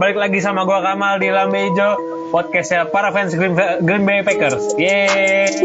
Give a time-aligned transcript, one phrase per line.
[0.00, 1.76] balik lagi sama gua Kamal di Lambe
[2.32, 3.52] podcastnya para fans Green,
[3.84, 4.72] Green Bay Packers.
[4.80, 5.60] Yeay.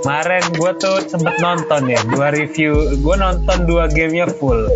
[0.00, 4.72] Kemarin gue tuh sempet nonton ya dua review, gue nonton dua gamenya full.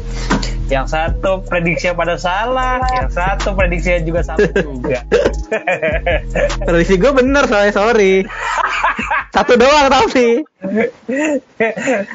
[0.69, 5.09] Yang satu prediksinya pada salah, yang satu prediksinya juga salah juga.
[6.69, 8.29] Prediksi gue bener soalnya sorry.
[9.39, 10.43] Satu doang tapi.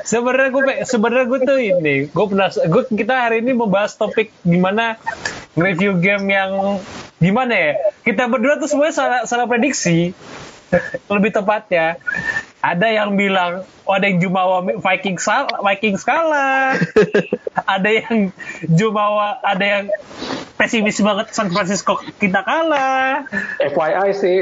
[0.04, 5.00] sebenarnya gue sebenarnya gue tuh ini, gue pernah gue kita hari ini membahas topik gimana
[5.55, 6.84] review game yang
[7.23, 7.72] gimana ya?
[8.04, 10.12] Kita berdua tuh semuanya salah salah prediksi.
[11.08, 11.95] Lebih tepatnya
[12.59, 16.76] ada yang bilang oh ada yang Jumawa Viking salah, Viking kalah.
[17.80, 18.36] ada yang
[18.67, 19.86] Jumawa ada yang
[20.57, 23.25] pesimis banget San Francisco kita kalah.
[23.59, 24.38] FYI sih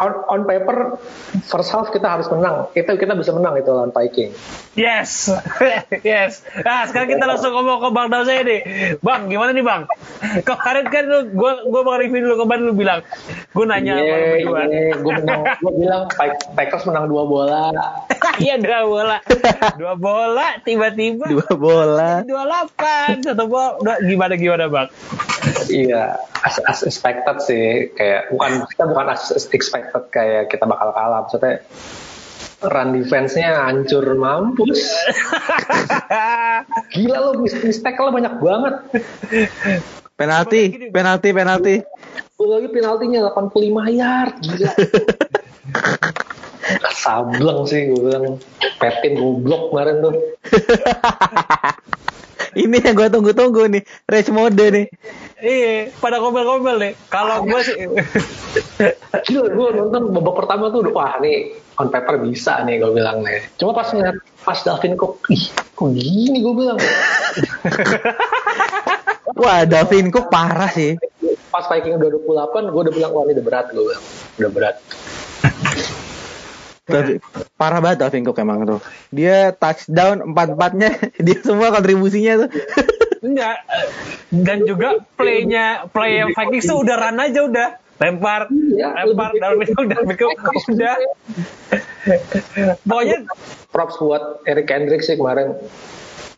[0.00, 1.00] on, on paper
[1.48, 2.68] first half kita harus menang.
[2.76, 4.32] Itu kita bisa menang itu lawan Viking.
[4.72, 5.28] Yes,
[6.06, 6.44] yes.
[6.64, 8.58] Nah sekarang kita langsung ngomong ke Bang Dausa ini.
[9.04, 9.88] Bang, gimana nih Bang?
[10.48, 13.00] Kemarin kan lu, gue gue mau review dulu kemarin lu bilang,
[13.52, 14.62] gue nanya yeah, sama lu berdua.
[14.68, 16.02] Yeah, gue menang, gue bilang
[16.56, 17.64] Packers menang dua bola.
[18.40, 19.18] Iya dua bola,
[19.76, 21.28] dua bola tiba-tiba.
[21.28, 22.24] Dua bola.
[22.24, 24.00] Dua delapan satu bola.
[24.00, 24.88] Gimana gimana Bang?
[25.72, 27.90] Iya, as, as expected sih.
[27.94, 31.26] Kayak bukan kita bukan as expected kayak kita bakal kalah.
[31.26, 31.62] Maksudnya
[32.62, 34.80] run defense-nya hancur mampus.
[36.94, 38.74] Gila lo mistake lo banyak banget.
[40.14, 40.62] Penalti,
[40.94, 41.76] penalti, penalti.
[42.42, 44.70] Lagi penaltinya 85 yard, gila.
[46.94, 48.38] Sableng sih gue bilang.
[48.78, 50.14] Petin goblok kemarin tuh.
[52.52, 54.84] Ini yang gue tunggu-tunggu nih, race mode nih.
[55.40, 56.92] Iya, pada ngomel-ngomel nih.
[57.08, 57.74] Kalau gue sih,
[59.24, 63.24] gila gue nonton babak pertama tuh udah wah nih on paper bisa nih gue bilang
[63.24, 63.40] nih.
[63.56, 66.78] Cuma pas ngeliat pas Davin kok, ih kok gini gue bilang.
[69.42, 71.00] Wah Davin kok parah sih.
[71.48, 72.08] Pas Viking udah
[72.52, 74.04] 28, gue udah bilang wah ini udah berat gue bilang,
[74.40, 74.76] udah berat.
[76.82, 77.22] Tapi
[77.54, 78.80] parah banget Dalvin Cook emang tuh.
[79.14, 80.90] Dia touchdown empat-empatnya,
[81.26, 82.48] dia semua kontribusinya tuh.
[83.22, 83.62] Enggak.
[84.34, 87.68] Dan juga playnya play yang Vikings tuh udah run aja udah.
[88.02, 90.34] Lempar, ya, lempar Dalvin Cook, Dalvin Cook
[90.74, 90.94] udah.
[92.82, 93.18] Pokoknya
[93.70, 95.54] props buat Eric Hendricks sih kemarin.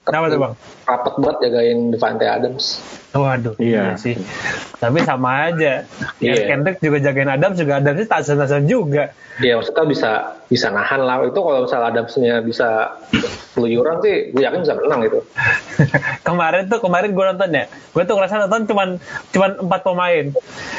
[0.04, 0.53] Kenapa tuh bang?
[0.84, 2.65] Rapet banget jagain Devante Adams.
[3.16, 4.20] Waduh, iya, iya sih.
[4.76, 5.88] Tapi sama aja.
[6.20, 6.32] Iya.
[6.37, 6.47] Yeah.
[6.50, 9.16] Kendrick juga jagain Adams juga Adams sih tasan-tasan juga.
[9.41, 10.10] Iya, maksudnya bisa
[10.47, 11.25] bisa nahan lah.
[11.25, 13.00] Itu kalau misalnya Adamsnya bisa
[13.56, 15.19] keluyuran sih, gue yakin bisa menang itu.
[16.28, 18.88] kemarin tuh kemarin gue nonton ya, gue tuh ngerasa nonton cuman
[19.32, 20.26] cuman empat pemain.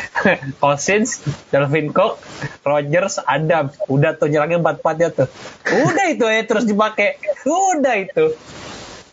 [0.61, 2.21] Cousins, Delvin Cook,
[2.61, 3.73] Rogers, Adams.
[3.89, 5.27] Udah tuh nyerangnya empat empatnya tuh.
[5.71, 7.17] Udah itu ya terus dipakai.
[7.43, 8.37] Udah itu.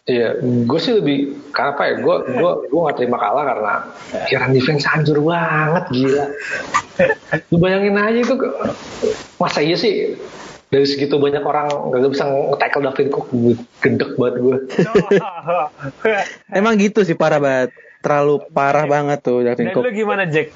[0.03, 1.95] Iya, gue sih lebih karena apa ya?
[2.03, 3.73] Gue gue gue gak terima kalah karena
[4.27, 6.27] kira defense hancur banget gila.
[7.55, 8.35] Lu bayangin aja itu
[9.39, 10.19] masa iya sih
[10.75, 13.27] dari segitu banyak orang gak bisa nge-tackle David Cook
[13.79, 14.57] gendek banget gue.
[16.59, 17.71] Emang gitu sih parah banget.
[18.03, 19.87] Terlalu parah banget tuh David Cook.
[19.87, 20.51] Dan lu gimana Jack?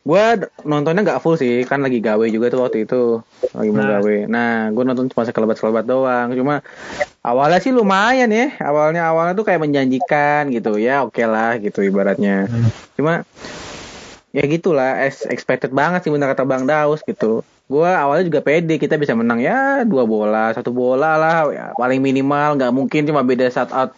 [0.00, 0.24] Gue
[0.64, 3.20] nontonnya nggak full sih kan lagi gawe juga tuh waktu itu
[3.52, 4.00] lagi mau nah.
[4.00, 4.16] gawe.
[4.32, 6.64] Nah gue nonton cuma sekelebat sekelebat doang cuma
[7.20, 11.84] awalnya sih lumayan ya awalnya awalnya tuh kayak menjanjikan gitu ya oke okay lah gitu
[11.84, 12.48] ibaratnya.
[12.48, 12.72] Hmm.
[12.96, 13.28] cuma
[14.32, 17.44] ya gitulah as expected banget sih benar kata bang Daus gitu.
[17.70, 22.00] Gue awalnya juga pede kita bisa menang ya dua bola satu bola lah ya paling
[22.00, 23.92] minimal nggak mungkin cuma beda saat out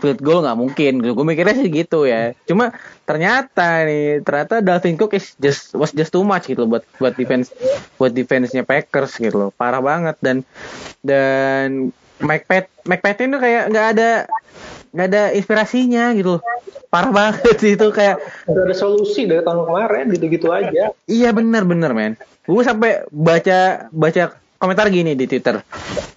[0.00, 1.04] field goal nggak mungkin.
[1.04, 2.32] Gue mikirnya sih gitu ya.
[2.48, 2.72] Cuma
[3.06, 7.14] ternyata nih ternyata Dalvin Cook is just was just too much gitu loh buat buat
[7.14, 7.54] defense
[7.96, 9.50] buat defense-nya Packers gitu loh.
[9.54, 10.18] Parah banget.
[10.18, 10.42] Dan
[11.06, 14.10] dan Mike Pat Mike Patton tuh kayak nggak ada
[14.90, 16.42] nggak ada inspirasinya gitu loh.
[16.90, 18.18] Parah banget sih itu kayak
[18.50, 20.90] udah ada solusi dari tahun kemarin gitu-gitu aja.
[21.06, 24.22] Iya bener men gue sampai baca baca
[24.62, 25.62] komentar gini di Twitter.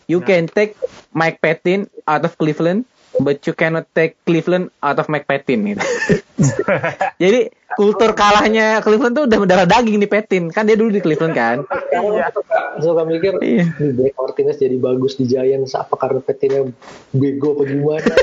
[0.05, 0.77] You can take
[1.13, 2.85] Mike Patton out of Cleveland
[3.17, 5.83] but you cannot take Cleveland out of McPatin gitu.
[7.23, 11.35] Jadi kultur kalahnya Cleveland tuh udah mendarah daging di Petin kan dia dulu di Cleveland
[11.35, 11.57] kan.
[11.93, 12.33] Iya.
[12.81, 13.69] Suka mikir iya.
[13.77, 16.65] Black Martinez jadi bagus di Giants apa karena Petinnya
[17.13, 18.13] bego apa gimana?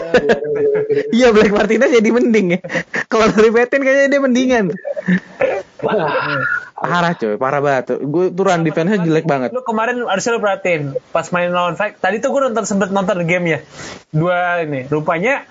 [1.16, 2.60] iya Black Martinez jadi mending ya.
[3.06, 4.64] Kalau dari Petin kayaknya dia mendingan.
[5.84, 6.40] Wah,
[6.76, 8.00] parah coy, parah banget.
[8.00, 9.52] Gue tuh run defense jelek banget.
[9.52, 12.00] Lu kemarin harusnya lu perhatiin pas main lawan Fight.
[12.00, 13.58] Tadi tuh gue nonton sempet nonton game ya.
[14.12, 14.88] Dua ini.
[14.88, 15.44] Rupanya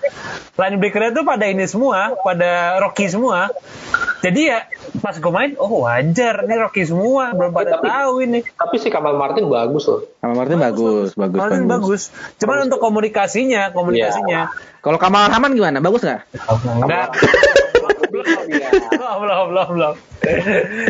[0.58, 3.54] linebacker tuh pada ini semua, pada Rocky semua.
[4.24, 4.66] Jadi ya
[4.98, 8.40] pas gue main, oh wajar nih Rocky semua, belum pada tapi, tahu ini.
[8.42, 10.02] Tapi si Kamal Martin bagus loh.
[10.18, 11.38] Kamal Martin bagus, bagus, bagus.
[11.38, 12.02] Martin bagus.
[12.10, 12.34] bagus.
[12.42, 12.66] Cuman bagus.
[12.66, 14.40] untuk komunikasinya, komunikasinya.
[14.50, 14.82] Yeah.
[14.82, 15.78] Kalau Kamal Rahman gimana?
[15.78, 16.26] Bagus nggak?
[16.82, 17.08] Enggak.
[18.12, 18.68] Belum ya.
[18.92, 19.94] belum belum belum belum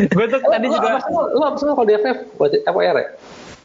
[0.07, 2.17] gue tuh tadi Lu juga apa lu apa sih kalau di FF?
[2.65, 3.07] FWR ya?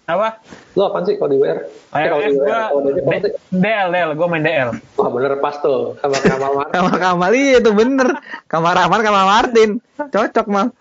[0.03, 0.29] apa
[0.75, 1.59] Lu apaan sih kalau di WR?
[1.94, 3.29] Eh, kalau di gue WR, apa?
[3.55, 4.69] DL DL gue main DL
[4.99, 6.73] Wah bener pas tuh sama Kamal Martin.
[6.75, 8.09] Kamar Kamal iya itu bener.
[8.50, 9.71] Kamar Rahman Kamar Martin.
[9.97, 10.75] Cocok mal.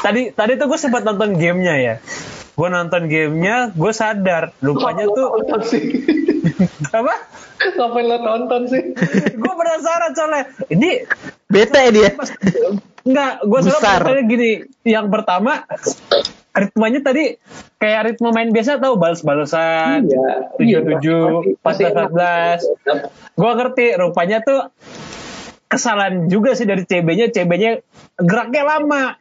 [0.00, 1.94] tadi tadi tuh gue sempat nonton gamenya ya
[2.52, 6.04] gue nonton gamenya gue sadar rupanya Lu tuh sih.
[6.98, 7.14] apa
[7.62, 8.82] Ngapain lo nonton sih?
[9.42, 11.06] gue penasaran soalnya ini
[11.52, 12.10] Bete ya dia.
[13.04, 14.50] Enggak, gue pertanyaan gini.
[14.88, 15.68] Yang pertama,
[16.56, 17.24] ritmenya tadi
[17.76, 20.08] kayak ritme main biasa tau balas-balasan.
[20.08, 20.26] Iya.
[20.56, 21.26] Tujuh Iya, tujuh,
[21.60, 22.60] empat belas, empat belas.
[23.36, 24.60] Gue ngerti, rupanya tuh
[25.72, 27.32] kesalahan juga sih dari CB-nya.
[27.32, 27.80] CB-nya
[28.20, 29.16] geraknya lama.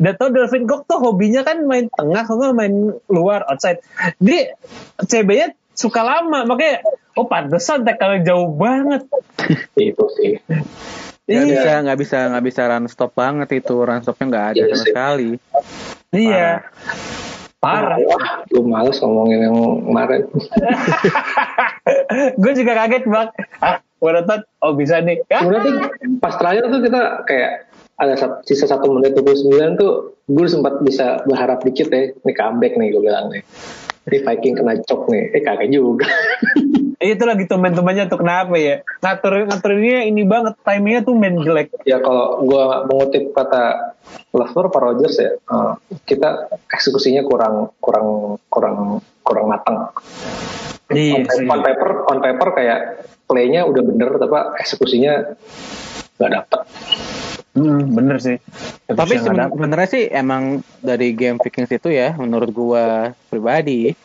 [0.00, 2.74] Dan tau Delvin Cook tuh hobinya kan main tengah, kalau nggak main
[3.06, 3.84] luar, outside.
[4.16, 4.56] Jadi
[5.04, 6.80] CB-nya suka lama, makanya
[7.12, 9.04] oh pantesan tackle jauh banget.
[9.76, 10.40] Itu sih.
[11.26, 11.42] Gak Iya.
[11.42, 14.78] bisa nggak bisa nggak bisa run stop banget itu run stopnya nggak ada Iya sama
[14.78, 14.86] sih.
[14.86, 15.30] sekali.
[16.14, 16.50] Iya.
[17.58, 17.98] Parah.
[17.98, 20.22] Wah, gue males ngomongin yang kemarin.
[22.42, 23.28] gue juga kaget bang.
[23.96, 24.40] Ah, gue nonton.
[24.60, 25.24] Oh bisa nih.
[25.32, 25.40] Ya.
[25.40, 25.74] Sebenarnya tuh
[26.20, 27.50] pas terakhir tuh kita kayak
[27.96, 28.14] ada
[28.44, 32.12] sisa satu menit 29 tuh gue sempat bisa berharap dikit ya.
[32.12, 33.42] Ini comeback nih gue bilang nih.
[34.06, 35.22] Ini Viking kena cok nih.
[35.32, 36.06] Eh kagak juga.
[37.06, 38.84] itu lagi teman-temannya tuh kenapa ya?
[39.00, 40.56] Ngatur ngaturinnya ini banget.
[40.60, 41.72] Timingnya tuh main jelek.
[41.88, 43.94] ya kalau gue mengutip kata
[44.36, 45.72] Lover Pak Rogers ya, eh,
[46.06, 49.90] kita eksekusinya kurang kurang kurang kurang matang.
[50.86, 52.80] Iya on, on paper on paper kayak
[53.26, 55.34] playnya udah bener tapi eksekusinya
[56.16, 56.60] nggak dapet.
[57.56, 58.36] Hmm, bener sih.
[58.84, 63.96] Tapi sebenarnya sih emang dari game Vikings itu ya, menurut gua pribadi,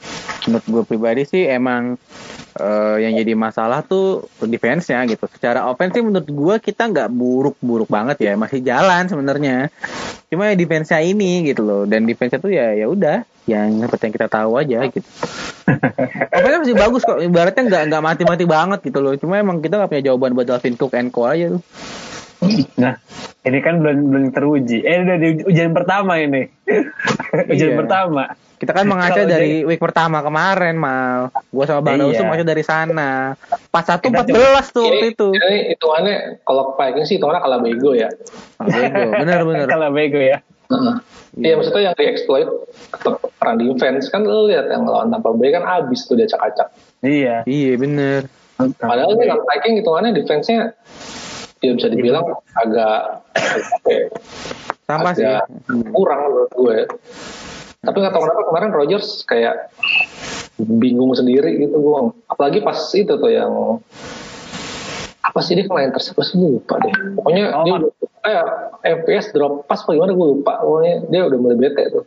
[0.47, 1.99] menurut gua pribadi sih emang
[2.55, 5.27] eh, yang jadi masalah tuh defense-nya gitu.
[5.27, 9.67] Secara offense sih menurut gua kita nggak buruk-buruk banget ya, masih jalan sebenarnya.
[10.31, 14.15] Cuma ya defense-nya ini gitu loh, dan defense-nya tuh ya ya udah yang seperti yang
[14.15, 15.09] kita tahu aja gitu.
[16.35, 19.13] Offense masih bagus kok, ibaratnya nggak nggak mati-mati banget gitu loh.
[19.15, 21.61] Cuma emang kita nggak punya jawaban buat Dalvin Cook and Co aja tuh.
[22.75, 22.97] Nah,
[23.43, 24.81] ini kan belum belum teruji.
[24.81, 26.49] Eh udah di ujian pertama ini.
[27.53, 27.77] ujian Iya.
[27.77, 28.23] pertama.
[28.57, 31.33] Kita kan mengaca dari week pertama kemarin, Mal.
[31.49, 32.13] Gua sama Bang Iya.
[32.13, 33.33] Daus mengaca dari sana.
[33.69, 35.27] Pas satu Kita 14 tuh waktu itu.
[35.33, 38.09] ini hitungannya kalau Viking sih hitungannya kalah bego ya.
[38.57, 39.01] Oh, bego.
[39.17, 39.65] Bener bener.
[39.65, 40.37] Kalau bego ya.
[41.31, 42.49] Iya maksudnya yang dieksploit
[42.91, 46.67] tetap peran defense kan lu lihat yang lawan Tampa Bay kan abis tuh dia acak-acak.
[47.03, 47.47] Iya.
[47.47, 48.27] Iya bener.
[48.59, 50.75] Padahal nih lawan Viking hitungannya defense-nya
[51.61, 52.25] ya bisa dibilang
[52.57, 54.05] agak apa ya,
[54.89, 55.23] Sampah sih.
[55.23, 55.45] agak
[55.93, 56.77] kurang menurut gue.
[57.81, 59.73] Tapi nggak tahu kenapa kemarin Rogers kayak
[60.57, 61.99] bingung sendiri gitu gue.
[62.29, 63.81] Apalagi pas itu tuh yang
[65.21, 66.93] apa sih dia kemarin tersebut sih gue lupa deh.
[67.17, 67.91] Pokoknya Oh, dia udah
[68.21, 68.45] kayak
[68.81, 70.53] FPS drop pas apa gimana gue lupa.
[70.61, 72.03] Pokoknya dia udah mulai bete tuh.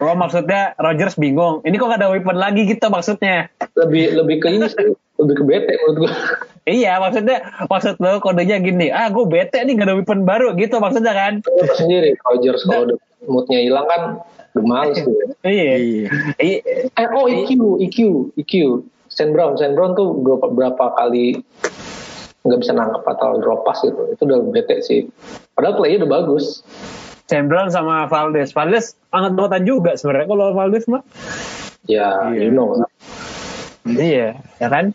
[0.00, 1.60] Oh maksudnya Rogers bingung.
[1.60, 3.52] Ini kok gak ada weapon lagi gitu maksudnya.
[3.76, 6.12] Lebih lebih ke ini sih, lebih ke bete menurut gue.
[6.68, 8.92] Iya maksudnya maksud lo kodenya gini.
[8.92, 11.44] Ah gue bete nih gak ada weapon baru gitu maksudnya kan.
[11.44, 12.96] Tau sendiri Rogers kalau udah
[13.28, 14.02] moodnya hilang kan
[14.56, 15.16] udah males tuh.
[15.44, 15.76] Iya.
[15.76, 16.08] Iya.
[16.40, 16.60] Iya.
[16.96, 17.98] Eh oh EQ EQ
[18.40, 18.52] EQ
[19.12, 21.44] Stan Brown Stan Brown tuh berapa berapa kali
[22.40, 25.04] nggak bisa nangkep atau drop pass gitu itu udah bete sih
[25.52, 26.64] padahal playnya udah bagus
[27.30, 28.50] Sam Brown sama Valdez.
[28.50, 31.06] Valdez angkat-angkatan juga sebenarnya kalau Valdez mah.
[31.86, 32.42] ya Iya.
[32.42, 32.74] you know.
[33.86, 34.90] Iya, ya kan?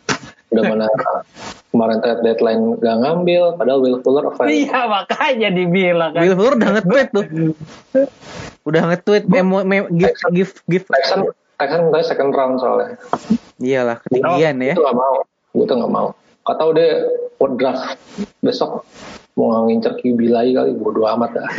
[0.51, 0.85] udah mana
[1.71, 6.21] kemarin trade deadline gak ngambil padahal Will Fuller available Iya, makanya dibilang kan.
[6.27, 7.25] Will Fuller udah nge-tweet tuh.
[8.67, 10.85] Udah nge-tweet memo, memo, give, give, give.
[10.91, 12.99] Texan Texan second round soalnya
[13.63, 14.75] Iyalah, ketinggian ya.
[14.75, 15.23] itu gak mau
[15.55, 16.11] gue tuh gak mau
[16.45, 16.91] Gak tau deh
[17.41, 17.97] buat draft
[18.39, 18.85] besok
[19.35, 21.49] mau ngincer QB lagi kali bodo amat dah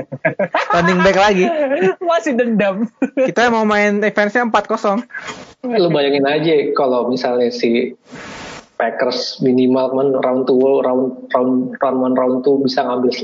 [0.72, 1.44] Running back lagi.
[2.00, 2.88] Masih dendam.
[3.28, 5.04] Kita mau main defense-nya 4-0.
[5.68, 7.92] lu bayangin aja kalau misalnya si
[8.76, 13.14] Packers minimal kan round 2 round round round one round 2 bisa ngambil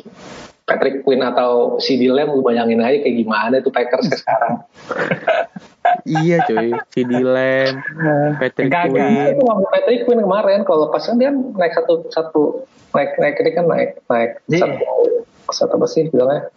[0.68, 4.62] Patrick Quinn atau CD Lamb lu bayangin aja kayak gimana tuh Packers sekarang
[6.04, 6.70] Iya cuy.
[6.88, 7.72] Si Dylan,
[8.38, 8.92] Patrick Kagak.
[8.92, 9.32] Quinn.
[9.36, 12.42] itu Patrick Quinn kemarin kalau pas kan dia naik satu satu
[12.92, 14.64] naik naik ini kan naik naik Iya.
[14.64, 14.96] satu
[15.48, 16.48] satu apa sih bilangnya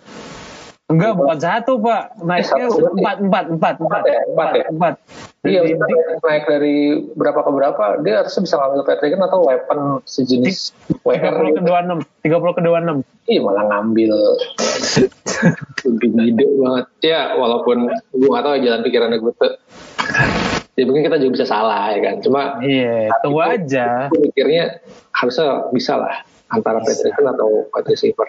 [0.92, 2.20] Enggak, bukan satu, Pak.
[2.20, 4.22] Naiknya empat, empat, empat, empat, Empat ya?
[4.28, 4.66] Empat ya?
[4.68, 4.94] empat.
[5.42, 5.66] Iya,
[6.22, 10.70] naik dari berapa ke berapa, dia harusnya bisa ngambil Patrick atau weapon sejenis
[11.02, 11.70] WR 30 ke gitu.
[12.30, 13.02] 26, 30 ke 26.
[13.26, 14.14] Iya malah ngambil
[15.90, 16.86] lebih ide banget.
[17.02, 19.54] Ya walaupun gue gak tahu jalan pikirannya gue tuh.
[20.82, 24.10] Ya mungkin kita juga bisa salah ya kan cuma Iya, tunggu aja.
[24.10, 24.82] aku mikirnya
[25.14, 28.28] harusnya bisa lah antara Peterson atau wide receiver.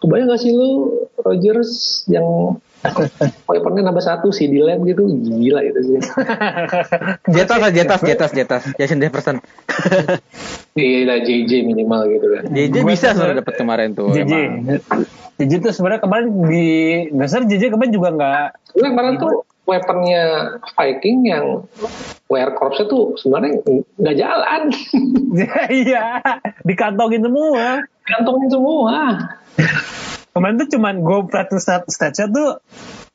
[0.00, 2.56] Kebayang gak sih lu Rogers yang
[3.50, 5.98] weaponnya nambah satu si Dylan gitu gila itu sih.
[7.36, 8.62] Jetas lah, jetas, jetas, jetas.
[8.78, 9.36] Jason Jefferson.
[10.78, 12.42] Iya lah JJ minimal gitu kan.
[12.54, 14.14] JJ Gua bisa sudah dapat kemarin tuh.
[14.14, 14.30] JJ.
[14.30, 15.02] emang.
[15.34, 16.66] JJ tuh sebenarnya kemarin di
[17.18, 18.46] dasar JJ kemarin juga nggak
[18.78, 21.68] kemarin tuh weaponnya Viking yang
[22.32, 23.60] wear corpsnya tuh sebenarnya
[24.00, 24.62] nggak jalan.
[25.84, 26.24] iya.
[26.64, 27.84] Dikantongin semua.
[28.02, 28.96] Kantongin semua.
[30.32, 32.48] Kemarin tuh cuman gue perhatiin stat statsnya tuh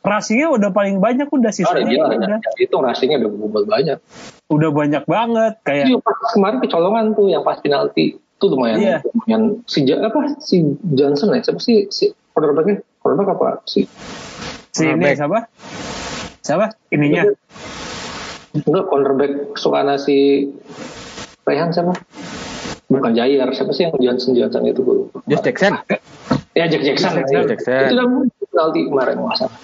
[0.04, 3.98] rushingnya udah paling banyak udah Oh, sisanya gila, udah, itu racingnya udah bubul banyak.
[4.52, 8.20] udah banyak banget kayak Iya, pas kemarin kecolongan tuh yang pas penalti.
[8.20, 8.98] Itu lumayan Iya.
[9.08, 9.42] lumayan.
[9.66, 10.20] Si apa?
[10.44, 10.62] Si
[10.94, 11.42] Johnson ya?
[11.42, 11.88] Siapa sih?
[11.90, 12.84] Si quarterbacknya?
[13.00, 13.50] Quarterback apa?
[13.66, 13.88] Si
[14.76, 15.48] si ini siapa
[16.44, 16.76] siapa?
[16.92, 17.24] Ininya.
[18.54, 20.46] Enggak cornerback suka si
[21.48, 21.96] Rehan siapa?
[22.92, 23.50] Bukan Jair.
[23.50, 25.18] Siapa sih yang Johnson Johnson itu gue lupa.
[25.26, 25.74] Josh Jackson.
[26.54, 27.42] ya Jack Jackson, Jack Iya.
[27.50, 27.82] Jackson.
[27.90, 28.08] itu udah
[28.54, 29.58] penalti kemarin salah.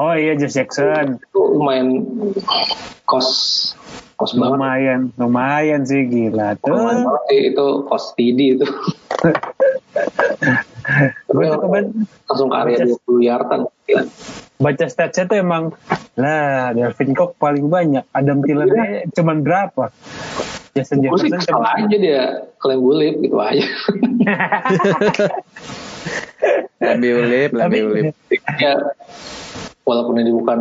[0.00, 1.20] Oh iya Josh Jackson.
[1.20, 2.08] Itu lumayan
[3.04, 3.28] kos
[4.16, 4.56] kos banget.
[4.56, 8.64] Lumayan lumayan sih gila lumayan tuh banget sih, itu kos TD itu
[11.30, 11.86] gue tuh kemarin
[12.26, 13.60] langsung ke area 20 yardan
[14.58, 15.64] baca statsnya tuh emang
[16.14, 18.70] lah Delvin Cook paling banyak Adam Thielen
[19.10, 19.90] cuman berapa
[20.72, 22.22] Jason Gue sih kesel aja dia
[22.56, 23.60] klaim bulip gitu aja.
[26.80, 28.14] Lebih ulip, lebih Tapi- ulip.
[28.56, 28.72] ya
[29.86, 30.58] walaupun ini bukan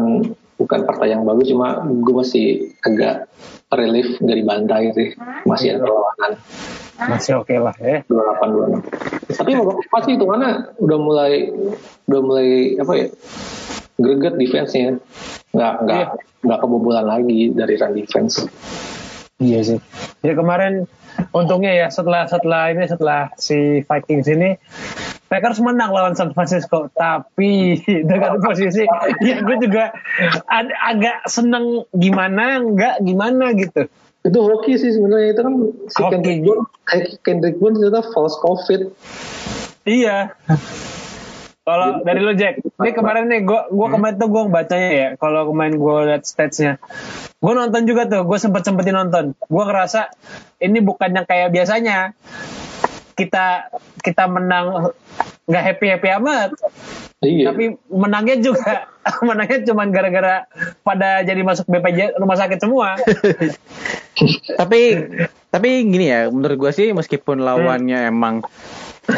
[0.57, 2.45] bukan partai yang bagus cuma gue masih
[2.85, 3.29] agak
[3.73, 5.09] relief nggak dibantai sih.
[5.47, 6.37] Masih ada perlawanan
[7.09, 8.05] masih oke lah ya.
[8.05, 11.33] 28 26 tapi babak empat sih itu mana udah mulai
[12.05, 13.07] udah mulai apa ya
[13.97, 15.01] greget defense-nya.
[15.55, 16.07] Nggak nggak
[16.45, 18.45] nggak kebobolan lagi dari run defense.
[19.41, 19.79] Iya sih.
[20.21, 20.85] Ya kemarin
[21.33, 24.49] untungnya ya setelah setelah ini setelah si Vikings ini
[25.31, 27.79] Packers menang lawan San Francisco tapi
[28.11, 28.83] dengan posisi
[29.23, 29.95] ya gue juga
[30.43, 33.87] ag- agak seneng gimana nggak gimana gitu.
[34.21, 35.53] itu hoki sih sebenarnya itu kan
[35.87, 36.11] si Hoki.
[36.13, 38.91] Kendrick Bourne kayak Kendrick Bourne ternyata false covid
[39.81, 40.37] Iya.
[41.61, 45.07] Kalau dari lo Jack, ini kemarin nih gue gua kemarin tuh gue bacanya ya.
[45.17, 46.81] Kalau kemarin gue liat statsnya,
[47.37, 48.25] gue nonton juga tuh.
[48.25, 49.37] Gue sempet sempetin nonton.
[49.45, 50.09] Gue ngerasa
[50.57, 52.17] ini bukan yang kayak biasanya.
[53.21, 53.69] Kita
[54.01, 54.89] kita menang
[55.45, 56.49] nggak happy happy amat,
[57.21, 57.53] iya.
[57.53, 58.89] Tapi menangnya juga
[59.27, 60.49] menangnya cuman gara-gara
[60.81, 62.97] pada jadi masuk BPJ rumah sakit semua.
[64.59, 64.81] tapi
[65.53, 68.41] tapi gini ya menurut gue sih meskipun lawannya emang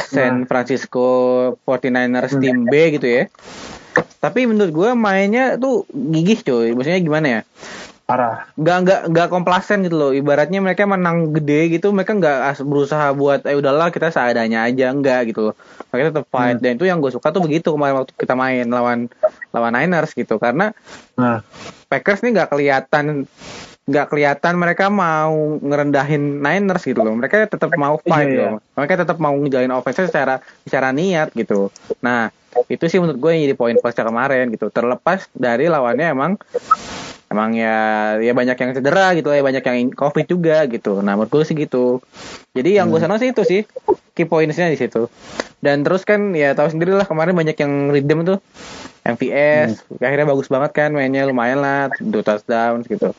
[0.10, 1.06] San Francisco
[1.68, 3.24] 49ers tim B gitu ya
[4.24, 6.68] tapi menurut gue mainnya tuh gigih coy.
[6.74, 7.42] Maksudnya gimana ya
[8.14, 8.46] Parah.
[8.54, 13.42] nggak nggak nggak komplasen gitu loh ibaratnya mereka menang gede gitu mereka nggak berusaha buat
[13.50, 15.56] eh udahlah kita seadanya aja enggak gitu loh
[15.90, 19.10] mereka tetap fight dan itu yang gue suka tuh begitu kemarin waktu kita main lawan
[19.50, 20.78] lawan Niners gitu karena
[21.14, 21.46] Nah,
[21.90, 23.30] Packers nih nggak kelihatan
[23.84, 27.14] nggak kelihatan mereka mau ngerendahin Niners gitu loh.
[27.20, 28.48] Mereka tetap mau fight Iya, iya.
[28.56, 28.60] loh.
[28.80, 31.68] Mereka tetap mau ngejalin offense secara secara niat gitu.
[32.00, 32.32] Nah,
[32.72, 34.72] itu sih menurut gue yang jadi poin plusnya kemarin gitu.
[34.72, 36.32] Terlepas dari lawannya emang
[37.34, 37.78] emang ya
[38.22, 41.02] ya banyak yang cedera gitu ya, banyak yang covid juga gitu.
[41.02, 42.00] Nah, menurut gue sih gitu.
[42.54, 43.66] Jadi yang gue senang sih itu sih
[44.14, 45.10] key pointsnya di situ.
[45.60, 48.38] Dan terus kan ya tahu sendiri lah kemarin banyak yang redeem tuh
[49.04, 53.12] MVS akhirnya bagus banget kan mainnya lumayan lah dua touchdown gitu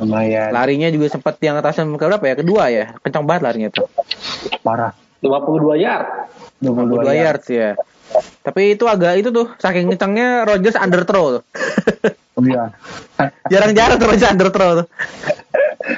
[0.00, 3.86] lumayan larinya juga sempat yang atasnya ke berapa ya kedua ya kencang banget larinya tuh
[4.64, 4.96] parah.
[5.20, 6.08] 52 yard
[6.60, 7.16] 22 dua yard.
[7.16, 7.70] yards ya
[8.44, 11.42] tapi itu agak itu tuh saking kencangnya Rogers under throw tuh
[12.34, 12.74] Iya.
[13.46, 14.86] jarang-jarang tuh Rogers under throw tuh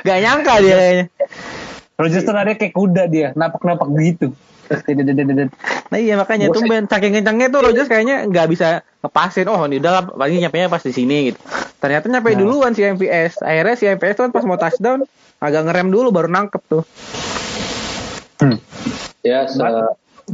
[0.05, 1.07] gak nyangka dia kayaknya
[1.97, 4.29] Rogers tuh larinya kayak kuda dia, napak-napak gitu.
[5.89, 9.79] Nah iya makanya tuh ben saking kencangnya tuh Rogers kayaknya nggak bisa ngepasin oh ini
[9.79, 11.39] udah lah, paling nyampe pas di sini gitu
[11.79, 12.39] ternyata nyampe Nah.
[12.43, 15.07] duluan si MVS akhirnya si MVS tuh kan pas mau touchdown
[15.39, 16.83] agak ngerem dulu baru nangkep tuh
[18.37, 18.61] Hmm.
[19.25, 19.65] ya se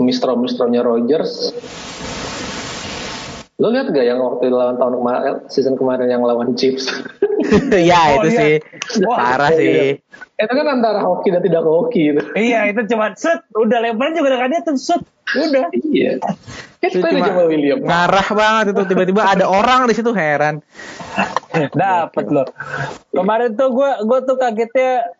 [0.00, 1.54] mistro mistronya Rogers
[3.60, 6.88] lo lihat gak yang waktu lawan tahun kemarin season kemarin yang lawan Chiefs?
[7.74, 8.38] Ya Oh, itu iya.
[8.38, 8.54] sih.
[9.02, 9.98] Wah, parah sih.
[10.38, 14.38] Itu kan antara hoki dan tidak hoki gitu Iya, itu cuma set, udah lemparan juga
[14.38, 15.02] udah dia tuh set,
[15.34, 15.66] udah.
[15.90, 16.22] iya.
[16.78, 17.82] Itu itu cuma aja William.
[17.82, 18.82] ngarah banget itu.
[18.94, 20.62] Tiba-tiba ada orang di situ heran.
[21.82, 22.46] Dapat loh.
[23.10, 25.10] Kemarin tuh gue gue tuh kagetnya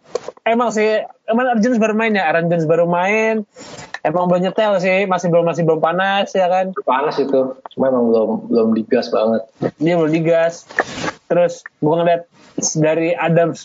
[0.47, 3.43] emang sih emang Aaron Jones baru main ya, Jones baru main.
[4.02, 6.75] Emang belum nyetel sih, masih belum masih belum panas ya kan.
[6.82, 9.47] panas itu cuma emang belum belum digas banget.
[9.78, 10.66] Dia belum digas.
[11.30, 12.28] terus gue ngeliat
[12.76, 13.64] dari Adams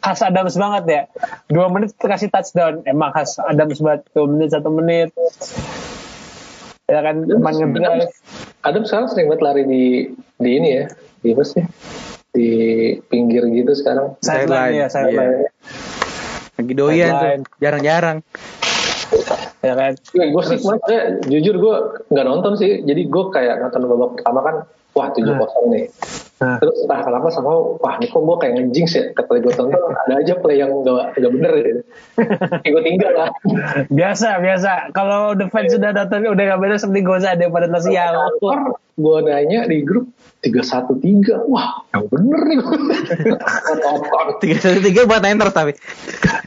[0.00, 1.02] khas Adams banget ya.
[1.50, 2.86] Dua menit kasih touchdown.
[2.86, 5.10] Emang khas Adams banget dua menit satu menit.
[6.86, 8.06] Ya kan cuma ngedrive
[8.62, 9.84] Adam sekarang sering banget lari di
[10.38, 10.84] di ini ya
[11.26, 11.64] di apa sih?
[12.30, 12.50] Di
[13.10, 14.14] pinggir gitu sekarang.
[14.22, 15.50] Sideline ya sideline.
[16.56, 17.28] Lagi doyan tuh,
[17.60, 18.24] jarang-jarang.
[19.66, 19.92] Ya kan?
[20.14, 21.74] Gue sih sebenarnya jujur gue
[22.14, 22.86] nggak nonton sih.
[22.86, 24.56] Jadi gue kayak nonton babak pertama kan
[24.96, 25.84] wah tujuh kosong nih
[26.36, 26.60] Nah.
[26.60, 27.48] terus entah kenapa sama
[27.80, 31.16] wah ini kok gue kayak ngejinx ya kata gue tonton ada aja play yang gak,
[31.16, 31.82] gak bener gitu
[32.60, 33.30] kayak gue tinggal lah
[33.88, 37.96] biasa biasa kalau the fans sudah datang udah gak beda seperti gue ada pada nasi
[37.96, 38.12] yang
[39.00, 40.12] gue nanya di grup
[40.44, 45.72] tiga satu tiga wah yang bener nih gue nonton Tiga satu tiga buat Niners tapi.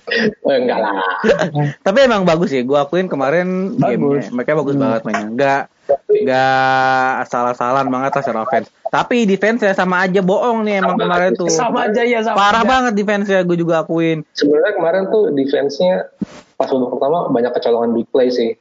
[0.10, 0.94] Eh, enggak lah
[1.86, 2.62] Tapi emang bagus ya.
[2.66, 4.30] Gue akuin kemarin Bagus.
[4.30, 4.30] gamenya.
[4.34, 5.28] Mereka bagus banget mainnya.
[5.34, 5.62] Nggak
[6.10, 8.70] nggak asal-asalan banget lah secara offense.
[8.90, 11.46] Tapi defense ya sama aja bohong nih emang kemarin tuh.
[11.48, 12.68] sama aja ya sama Parah aja.
[12.68, 13.42] banget defense ya.
[13.42, 14.26] Gue juga akuin.
[14.34, 16.10] sebenarnya kemarin tuh defense-nya
[16.54, 18.52] pas babak pertama banyak kecolongan big play sih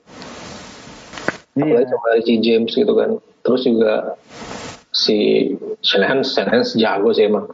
[1.52, 1.90] apalagi Iya.
[1.90, 4.14] sama si James gitu kan terus juga
[4.90, 5.16] si
[5.80, 7.50] Shanahan Shanahan jago sih emang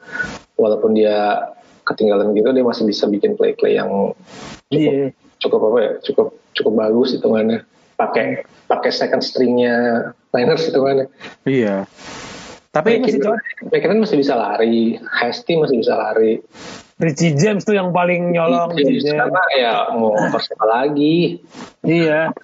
[0.54, 1.48] walaupun dia
[1.84, 4.12] ketinggalan gitu dia masih bisa bikin play-play yang
[4.68, 5.16] Iya.
[5.38, 7.64] cukup apa ya cukup cukup bagus hitungannya
[7.94, 11.06] pakai pakai second stringnya Niners hitungannya
[11.42, 11.88] Iya.
[12.74, 13.38] Tapi masih cocok.
[13.70, 16.42] McKinnon masih bisa lari Hasty masih bisa lari
[16.94, 19.14] Richie James tuh yang paling nyolong Richie James.
[19.16, 21.38] karena ya mau over siapa lagi
[21.80, 22.34] Iya.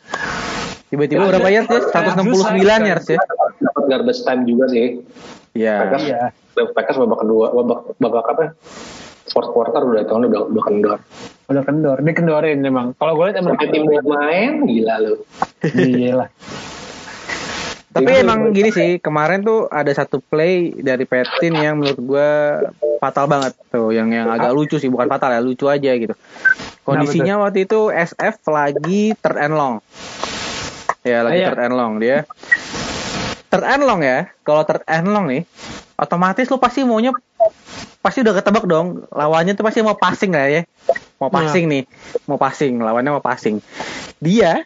[0.86, 1.82] tiba-tiba berapa yards ya?
[2.14, 3.18] 169 yards ya.
[3.58, 4.86] dapat garbage time juga sih
[5.50, 5.74] Iya.
[5.82, 6.22] Packers, Iya.
[6.70, 8.44] Packers babak kedua babak babak apa
[9.26, 10.98] fourth quarter udah itu udah udah kendor
[11.50, 12.94] Udah kendor, dikendorin emang.
[12.94, 15.14] Kalau gue liat emang tim main gila lu
[15.66, 16.30] Gila.
[17.90, 22.28] Tapi Iya, emang gini sih, kemarin tuh ada satu play dari Petin yang menurut gua
[23.02, 26.14] fatal banget tuh, yang yang agak lucu sih, bukan fatal ya, lucu aja gitu.
[26.86, 29.74] Kondisinya waktu itu SF lagi third and long.
[31.02, 31.50] Ya, lagi Iya.
[31.50, 32.30] third and long dia.
[33.50, 35.42] Third and long ya, kalau third and long nih,
[35.98, 37.10] otomatis lu pasti maunya
[38.00, 40.62] pasti udah ketebak dong, lawannya tuh pasti mau passing lah ya.
[41.18, 41.82] Mau passing nih,
[42.30, 43.58] mau passing, lawannya mau passing.
[44.22, 44.62] Dia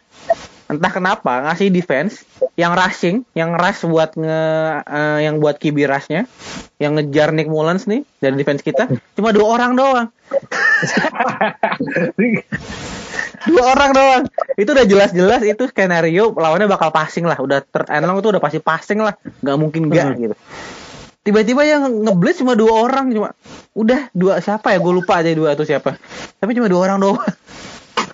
[0.65, 2.25] entah kenapa ngasih defense
[2.57, 4.41] yang rushing, yang rush buat nge
[4.85, 6.25] eh, yang buat kibi rushnya,
[6.81, 10.07] yang ngejar Nick Mullens nih dari defense kita cuma dua orang doang.
[13.45, 14.23] Dua orang doang.
[14.57, 17.37] Itu udah jelas-jelas itu skenario lawannya bakal passing lah.
[17.37, 17.61] Udah
[18.01, 19.13] long itu udah pasti passing lah.
[19.45, 20.17] nggak mungkin nggak Hmm.
[20.17, 20.35] gitu.
[21.25, 23.33] Tiba-tiba yang ngeblitz cuma dua orang cuma
[23.73, 25.97] udah dua siapa ya gue lupa aja dua itu siapa.
[26.37, 27.21] Tapi cuma dua orang doang.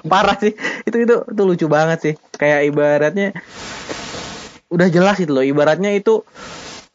[0.05, 0.53] Parah sih.
[0.85, 2.13] Itu itu itu lucu banget sih.
[2.37, 3.27] Kayak ibaratnya
[4.71, 5.45] udah jelas itu loh.
[5.45, 6.23] Ibaratnya itu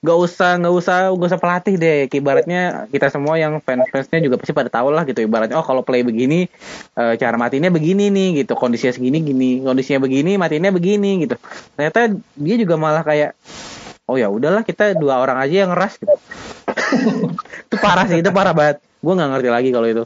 [0.06, 4.38] nggak usah nggak usah nggak usah pelatih deh ibaratnya kita semua yang fans fansnya juga
[4.38, 6.46] pasti pada tahu lah gitu ibaratnya oh kalau play begini
[6.94, 11.34] eh, cara matinya begini nih gitu kondisinya segini gini kondisinya begini matinya begini gitu
[11.74, 13.34] ternyata dia juga malah kayak
[14.06, 16.14] oh ya udahlah kita dua orang aja yang ngeras gitu
[17.66, 18.82] itu parah sih itu parah banget.
[19.02, 20.04] Gue nggak ngerti lagi kalau itu.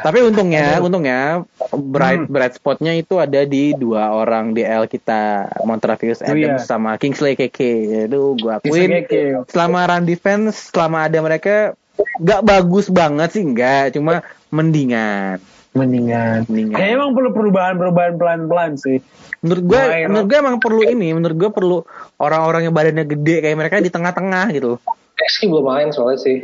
[0.00, 6.34] Tapi untungnya untungnya bright bright spotnya itu ada di dua orang DL kita Montravius Oh,
[6.34, 6.56] iya.
[6.56, 9.06] Adams sama Kingsley Keke itu gue akuin
[9.46, 11.76] selama run defense selama ada mereka
[12.18, 15.38] nggak bagus banget sih enggak cuma mendingan.
[15.70, 16.50] Mendingan.
[16.50, 16.74] Mendingan.
[16.74, 18.98] Kayaknya emang perlu perubahan-perubahan pelan-pelan sih.
[19.40, 21.78] menurut gue menurut gue emang perlu ini menurut gue perlu
[22.20, 24.76] orang-orang yang badannya gede kayak mereka di tengah-tengah gitu
[25.20, 26.36] Rizky belum main soalnya sih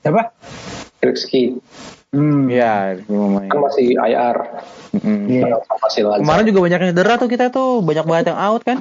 [0.00, 0.30] Siapa?
[1.00, 1.58] Rizky
[2.08, 2.44] Hmm.
[2.46, 2.92] ya
[3.32, 3.48] main.
[3.48, 4.36] kan masih IR
[4.92, 5.18] Mm-mm.
[5.26, 5.56] Iya.
[5.80, 8.78] masih lagi kemarin juga banyak yang cedera tuh kita tuh banyak banget yang out kan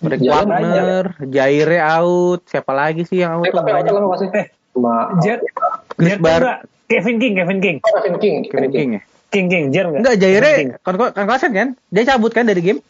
[0.00, 3.92] Jalan Wagner, Jaire out, siapa lagi sih yang out eh tuh tapi banyak.
[3.92, 5.44] lama masih Eh, cuma Jet.
[5.92, 6.58] Chris Bar- enggak?
[6.88, 7.76] Kevin King, KevinKing.
[7.78, 9.02] Kevin King Kevin King ya?
[9.28, 10.00] King King, Jer enggak?
[10.00, 10.70] Enggak, Kevin Jaire King.
[10.80, 11.68] kan kan klasen kan?
[11.86, 12.80] Dia cabut kan dari game?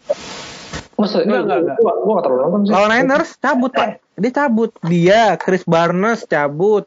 [1.00, 2.72] Masa Enggak, enggak, gak terlalu nonton sih.
[2.76, 3.88] Lawan Niners cabut, Pak.
[4.20, 4.70] Dia cabut.
[4.84, 6.84] Dia, Chris Barnes cabut.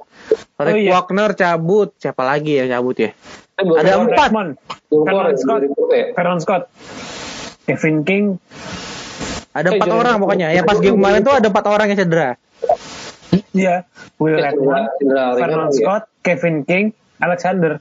[0.56, 0.92] Rick Oh, iya.
[0.94, 1.90] Wagner cabut.
[1.98, 3.10] Siapa lagi ya cabut ya?
[3.58, 4.30] Eh, Ada empat.
[4.30, 6.06] Ya, Scott, keluar ya?
[6.14, 6.64] Vernon Scott,
[7.66, 8.38] Kevin King,
[9.50, 10.48] Ada Eh, empat Jaire- orang pokoknya.
[10.50, 12.30] Yang pas game kemarin tuh ada empat orang yang cedera.
[13.52, 13.76] Iya,
[14.18, 14.86] Will Eh, Redmond,
[15.38, 15.74] Vernon ya.
[15.74, 16.86] Scott, Kevin King,
[17.18, 17.78] Alexander.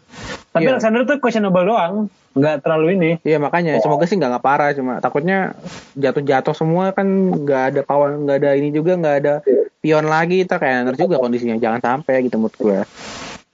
[0.52, 0.76] Tapi Iya.
[0.76, 3.10] Alexander tuh questionable doang, nggak terlalu ini.
[3.24, 5.56] Iya makanya semoga sih nggak nggak parah cuma takutnya
[5.96, 9.34] jatuh-jatuh semua kan nggak ada pawan nggak ada ini juga nggak ada
[9.80, 12.80] pion lagi kita kayak juga kondisinya jangan sampai gitu menurut gue.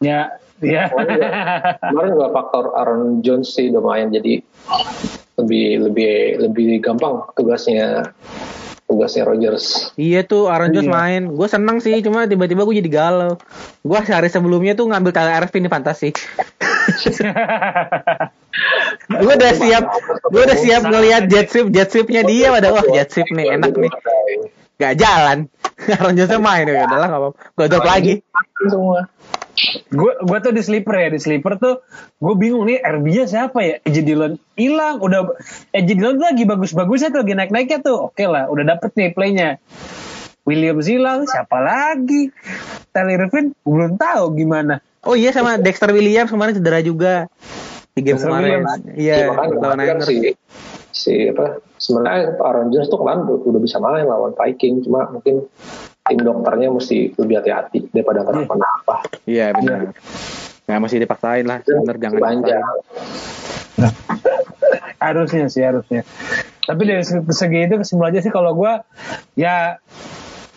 [0.03, 0.91] Ya, ya.
[1.83, 4.43] Kemarin juga faktor Aaron Jones sih main jadi
[5.39, 6.15] lebih lebih
[6.51, 8.11] lebih gampang tugasnya
[8.89, 9.93] tugasnya Rogers.
[10.01, 10.97] Iya tuh Aaron Jones Iya.
[10.97, 11.23] main.
[11.29, 13.37] Gue seneng sih, cuma tiba-tiba gue jadi galau.
[13.85, 16.11] Gue sehari sebelumnya tuh ngambil Tyler RF ini fantasi.
[19.09, 19.85] gue udah siap,
[20.33, 22.49] gue udah siap ngelihat jet sweep, jet sweepnya dia.
[22.49, 23.93] Pada wah jet sweep nih enak nih.
[24.81, 25.53] Gak jalan.
[25.95, 27.39] Aaron Jones main ya, udah lah nggak apa-apa.
[27.55, 28.13] Gue drop lagi.
[28.67, 29.05] Semua.
[29.89, 31.83] Gue gue tuh di sleeper ya di sleeper tuh
[32.19, 33.75] gue bingung nih RB nya siapa ya?
[33.83, 35.35] AJ Dillon hilang udah
[35.75, 38.11] AJ Dillon tuh lagi bagus-bagusnya tuh lagi naik-naiknya tuh.
[38.13, 39.59] Oke lah udah dapet nih playnya.
[40.49, 42.33] Williams hilang siapa lagi?
[42.97, 44.81] Tyler Irvin gue belum tahu gimana.
[45.05, 47.29] Oh iya sama Dexter Williams kemarin cedera juga.
[47.93, 48.65] Di game Dexter kemarin.
[48.97, 50.09] Iya, Ya, lawan kan Niners.
[50.09, 50.17] si
[50.89, 55.47] si apa sebenarnya Aaron Jones tuh udah, udah bisa main lawan Viking cuma mungkin
[56.09, 59.05] tim dokternya mesti lebih hati-hati daripada kenapa-napa.
[59.29, 59.93] Iya benar.
[60.65, 61.59] Nggak mesti dipaksain lah.
[61.63, 62.57] Bener jangan Belanja.
[62.57, 63.39] dipaksain.
[64.99, 66.03] harusnya sih harusnya
[66.67, 68.73] tapi dari segi segi itu kesimpulannya sih kalau gue
[69.39, 69.79] ya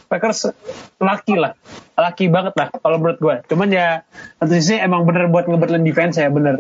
[0.09, 0.51] Packers
[0.99, 1.55] laki lah
[1.95, 3.87] laki banget lah kalau menurut gue cuman ya
[4.41, 6.59] satu sisi emang bener buat ngeberlin defense ya bener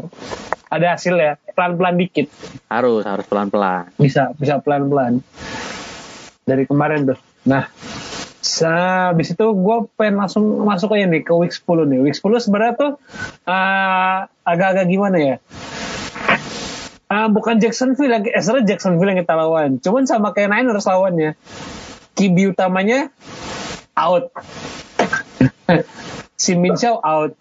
[0.71, 2.31] ada hasil ya pelan-pelan dikit
[2.71, 3.91] Harus harus pelan-pelan.
[3.99, 5.19] bisa bisa pelan-pelan
[6.47, 7.67] dari kemarin tuh nah
[8.61, 12.45] sa habis itu gue pengen langsung masuk aja nih ke week 10 nih week 10
[12.45, 12.91] sebenarnya tuh
[13.49, 15.35] eh, agak-agak gimana ya
[17.11, 19.83] Ah, bukan Jacksonville lagi, eh, sebenarnya Jacksonville yang kita lawan.
[19.83, 21.35] Cuman sama kayak Niners lawannya.
[22.15, 23.11] QB utamanya
[23.99, 24.31] out.
[26.39, 27.35] si Minshew out.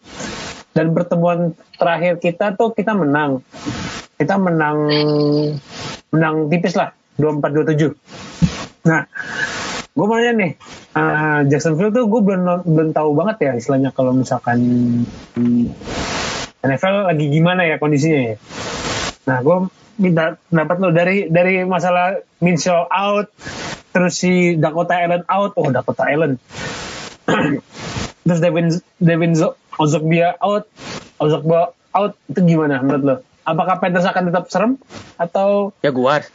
[0.74, 3.46] Dan pertemuan terakhir kita tuh kita menang.
[4.18, 4.90] Kita menang
[6.10, 6.90] menang tipis lah,
[7.22, 7.94] 24-27.
[8.90, 9.06] Nah,
[10.00, 10.52] gue mau nanya nih,
[10.96, 14.56] ah, Jacksonville tuh gue belum belum tahu banget ya istilahnya kalau misalkan
[16.64, 18.36] NFL lagi gimana ya kondisinya ya.
[19.28, 19.56] Nah, gue
[20.00, 23.28] minta pendapat lo dari dari masalah Minshew out,
[23.92, 26.40] terus si Dakota Allen out, oh Dakota Allen,
[28.24, 30.64] terus Devin Devin Zo- Ozokbia out,
[31.20, 33.16] Ozokbia out itu gimana menurut lo?
[33.44, 34.80] Apakah Panthers akan tetap serem
[35.20, 36.32] atau Jaguars.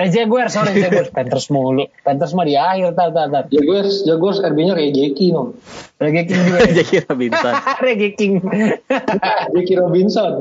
[0.00, 4.40] Eh Jaguars sorry Jaguars Panthers mulu Panthers mah di akhir tar tar tar Jaguars, Jaguars
[4.40, 5.52] RB-nya kayak Jeki no.
[6.00, 7.52] King juga Jackie Robinson.
[7.78, 8.32] Reggae King
[9.52, 10.32] Jeki Robinson.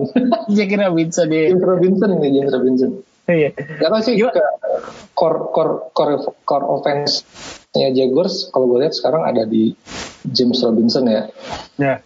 [0.47, 2.91] Jackie Robinson ya James Robinson nih James Robinson.
[3.27, 4.55] iya Karena sih ke-
[5.13, 9.75] core core core core offense-nya Jaguars kalau gue lihat sekarang ada di
[10.25, 11.27] James Robinson ya.
[11.75, 11.99] ya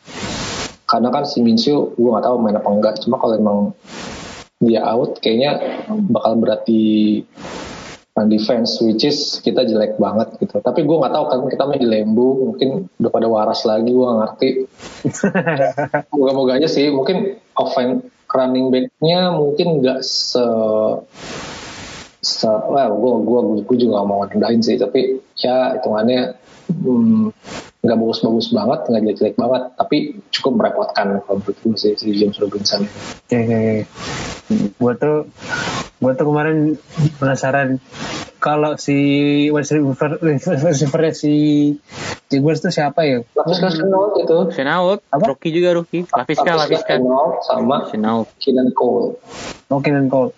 [0.84, 2.94] Karena kan si Minshew gue gak tahu main apa enggak.
[3.00, 3.60] Cuma kalau emang
[4.64, 7.22] dia out kayaknya bakal berarti
[8.14, 10.62] run defense which is kita jelek banget gitu.
[10.62, 14.06] Tapi gue nggak tahu kan kita main di Lembu mungkin udah pada waras lagi gue
[14.06, 14.50] gak ngerti.
[16.18, 20.46] Moga-moga aja sih mungkin offense running back-nya mungkin nggak se
[22.24, 26.34] se well gue gue gue juga gak mau rendahin sih tapi ya hitungannya
[26.72, 27.30] hmm,
[27.84, 29.98] nggak bagus-bagus banget nggak jelek-jelek banget tapi
[30.32, 32.88] cukup merepotkan kalau menurut gue sih si James Robinson
[33.28, 33.78] Oke, oke, oke.
[34.78, 35.18] Gue tuh,
[36.04, 36.76] gue tuh kemarin
[37.16, 37.80] penasaran
[38.44, 38.98] kalau si
[39.48, 40.20] wide receiver,
[40.68, 41.34] receiver si
[42.28, 43.24] Jaguars tuh siapa ya?
[43.40, 45.24] Lapis Chenault itu Chenault, Apa?
[45.32, 46.04] rookie juga rookie.
[46.04, 47.00] Laviska, Laviska.
[47.00, 48.28] Chenault sama Chenault.
[48.44, 49.16] Keenan Cole
[49.74, 50.38] Oke dan Colt.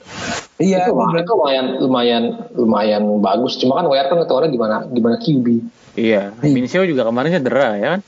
[0.56, 2.24] Iya, itu, itu lumayan lumayan
[2.56, 5.48] lumayan bagus cuma kan WR kan hitungannya gimana gimana QB
[5.96, 8.02] Iya, Minshew juga kemarin cedera ya kan.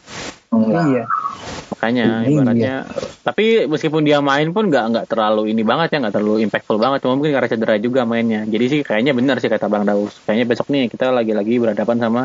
[0.52, 0.84] Enggak.
[0.92, 1.04] iya.
[1.76, 2.32] Makanya Iya.
[2.32, 2.76] ibaratnya
[3.28, 7.04] tapi meskipun dia main pun nggak nggak terlalu ini banget ya nggak terlalu impactful banget.
[7.04, 8.48] Cuma mungkin karena cedera juga mainnya.
[8.48, 10.24] Jadi sih kayaknya benar sih kata Bang Daus.
[10.24, 12.22] Kayaknya besok nih kita lagi-lagi berhadapan sama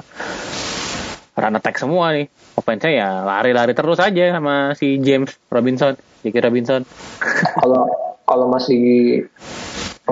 [1.35, 2.31] run attack semua nih.
[2.55, 6.87] Offense ya lari-lari terus aja sama si James Robinson Jackie Robinson.
[7.59, 7.91] Kalau
[8.23, 9.27] kalau masih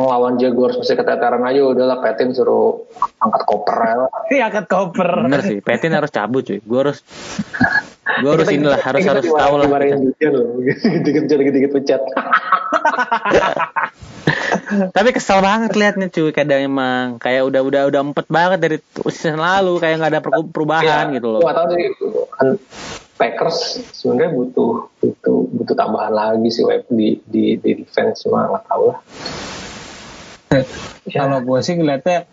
[0.01, 3.95] melawan Jaguars masih keteteran aja udahlah Petin suruh angkat koper ya
[4.31, 5.11] Iya, angkat koper.
[5.23, 6.59] bener sih Petin harus cabut cuy.
[6.59, 7.05] Gue harus
[8.11, 12.01] gue harus inilah harus harus tahu lah dikit-dikit dikit-dikit pecat
[14.91, 16.31] Tapi kesel banget liatnya cuy.
[16.31, 18.77] Kadang emang kayak udah udah udah empet banget dari
[19.09, 21.41] season lalu kayak nggak ada per- perubahan Ya, gitu loh.
[21.41, 21.83] gua nggak tahu sih
[22.31, 22.49] kan
[23.13, 23.59] Packers
[23.93, 28.83] sebenarnya butuh butuh butuh tambahan lagi sih web di di di defense cuma nggak tahu
[28.89, 28.99] lah
[31.19, 32.27] Kalau gue sih ngeliatnya,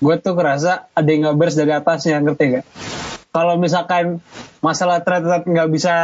[0.00, 2.66] gue tuh ngerasa ada yang nggak beres dari atasnya, ngerti gak?
[3.28, 4.24] Kalau misalkan
[4.64, 5.94] masalah trade nggak bisa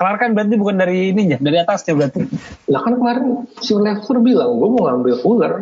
[0.00, 2.24] kelar kan berarti bukan dari ininya, dari atasnya berarti.
[2.72, 5.52] lah kan kemarin si Lever bilang gue mau ngambil Fuller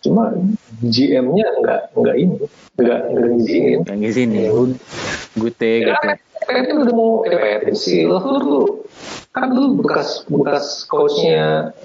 [0.00, 0.32] cuma
[0.80, 2.36] GM-nya nggak nggak ini
[2.78, 4.40] nggak nggak ngizinin Yang di sini.
[5.34, 6.08] Gute Ya, gitu.
[6.48, 8.44] Kan, Peyton udah mau eh Peyton sih Lafleur
[9.36, 11.76] kan dulu bekas bekas coachnya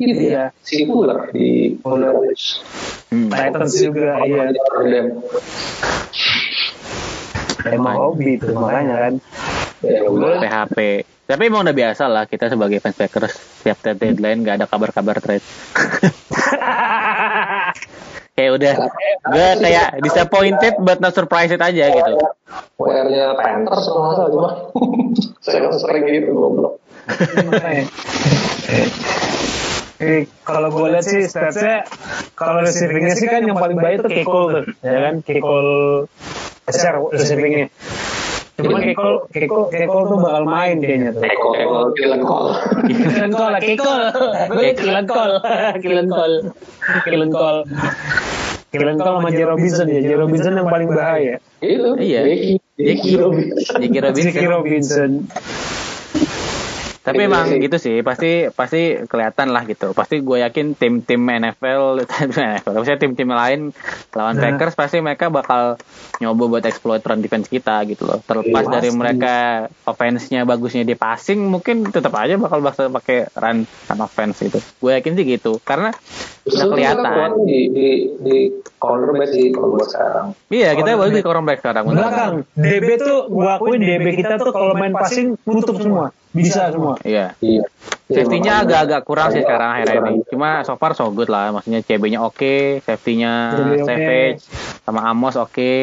[0.00, 2.64] itu ya si Fuller di college
[3.06, 3.30] Hmm.
[3.30, 4.50] Titans juga iya
[7.70, 9.14] emang hobi tuh makanya kan
[9.86, 10.02] ya
[10.42, 10.78] PHP.
[11.26, 15.18] Tapi emang udah biasa lah kita sebagai fans Packers setiap trade deadline gak ada kabar-kabar
[15.18, 15.42] trade.
[18.36, 18.74] kayak udah
[19.32, 22.12] gue kayak disappointed but not surprised aja gitu.
[22.76, 24.50] WR-nya Panthers kalau nggak salah cuma.
[25.44, 26.76] Saya sering gitu goblok.
[29.96, 31.88] Eh, kalau gue lihat sih statsnya
[32.36, 35.14] kalau receivingnya sih kan yang paling baik itu Kekol tuh ya kan?
[35.24, 35.68] Kekol
[36.68, 37.72] share receivingnya
[38.56, 42.52] cuma Kekol Kekol Kekol tuh bakal main kayaknya tuh Eko Eko Dylan Cole
[42.88, 44.00] Kilen call lah, Kekol.
[44.76, 45.32] Kilen call,
[45.82, 46.32] Kilen call,
[47.04, 47.56] Kilen call.
[48.72, 49.40] Kilen call sama J.
[49.44, 50.10] Robinson ya, J.
[50.16, 51.36] Robinson yang paling bahaya.
[51.64, 52.20] itu Iya.
[52.76, 55.28] Jackie Jackie Jackie Robinson.
[57.06, 57.62] Tapi Iya emang sih.
[57.62, 59.94] gitu sih, pasti pasti kelihatan lah gitu.
[59.94, 62.02] Pasti gue yakin tim-tim NFL,
[62.34, 63.70] NFL, maksudnya tim-tim lain
[64.10, 64.42] lawan Nah.
[64.42, 65.78] Packers pasti mereka bakal
[66.18, 68.18] nyoba buat exploit run defense kita gitu loh.
[68.26, 69.34] Terlepas Iya, dari mereka
[69.86, 74.58] offense-nya bagusnya di passing, mungkin tetap aja bakal bakal pakai run run offense gitu.
[74.82, 75.94] Gue yakin sih gitu, karena
[76.46, 77.06] udah kelihatan.
[77.06, 77.88] kuat di di
[78.18, 78.36] di
[78.78, 81.82] cornerback sih kalau buat sekarang Iya, kita bagus di cornerback sekarang.
[81.90, 86.95] Belakang, DB tuh gua akuin DB kita tuh kalau main passing nutup semua, bisa semua.
[87.04, 87.36] Iya.
[87.42, 87.64] iya
[88.06, 90.22] Safety-nya agak-agak kurang sih sekarang akhir ini.
[90.30, 91.50] Cuma so far so good lah.
[91.50, 93.82] Maksudnya CB-nya oke, safety-nya CB oke.
[93.82, 94.40] Savage
[94.86, 95.74] sama Amos oke.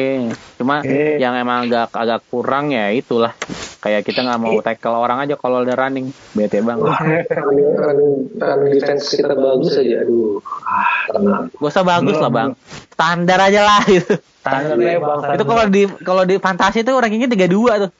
[0.56, 0.80] Cuma
[1.20, 3.36] yang emang agak agak kurang ya itulah.
[3.84, 6.08] Kayak kita nggak mau tackle orang aja kalau udah running.
[6.32, 6.88] Bete banget.
[7.28, 12.50] running running running defense kita bagus aja aduh ah tenang Gak usah bagus lah bang.
[12.88, 14.16] Standar aja lah gitu.
[14.40, 15.36] Standar ya, Bang.
[15.36, 17.90] Itu kalau di kalau di fantasi tuh rankingnya 32 tuh.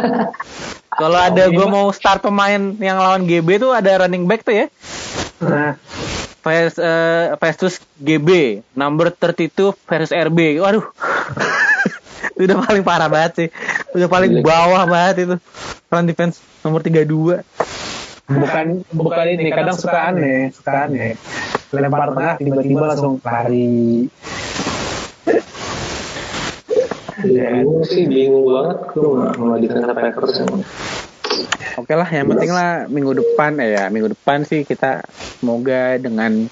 [0.98, 4.66] Kalau ada gue mau start pemain yang lawan GB tuh ada running back tuh ya.
[5.38, 5.78] Nah,
[6.42, 10.82] Vers, eh, versus GB number 32 versus RB waduh.
[12.42, 13.48] Udah paling parah banget sih.
[13.94, 15.36] Udah paling bawah banget itu.
[15.86, 17.46] Run defense nomor 32
[18.28, 21.16] bukan bukan ini, kadang suka aneh, suka aneh.
[21.72, 24.04] Lempar tengah tiba-tiba langsung lari.
[27.26, 28.78] Ya gue sih bingung banget.
[28.94, 30.62] Gue nggak mau defense Packers emang
[31.78, 35.06] oke lah yang penting lah minggu depan eh ya minggu depan sih kita
[35.38, 36.50] semoga dengan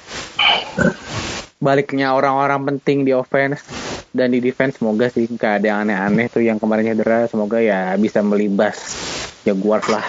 [1.58, 3.66] baliknya orang-orang penting di offense
[4.14, 7.28] dan di defense semoga sih gak ada yang aneh-aneh tuh yang kemarin cedera.
[7.28, 8.96] Semoga ya bisa melibas
[9.44, 10.04] Jaguars lah.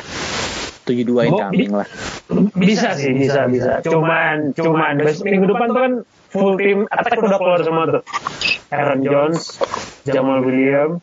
[0.88, 1.88] 72 incoming lah.
[2.56, 3.84] Bisa sih, bisa, bisa.
[3.84, 5.93] Cuman, cuman besok minggu depan tuh kan
[6.31, 8.03] full tim attack udah keluar semua tuh.
[8.71, 9.59] Aaron Jones,
[10.03, 10.99] Jamal Williams,